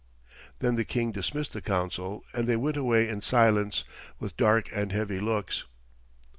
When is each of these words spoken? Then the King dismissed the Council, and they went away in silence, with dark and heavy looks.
Then 0.57 0.77
the 0.77 0.83
King 0.83 1.11
dismissed 1.11 1.53
the 1.53 1.61
Council, 1.61 2.23
and 2.33 2.49
they 2.49 2.55
went 2.57 2.75
away 2.75 3.07
in 3.07 3.21
silence, 3.21 3.83
with 4.19 4.35
dark 4.35 4.67
and 4.73 4.91
heavy 4.91 5.19
looks. 5.19 5.65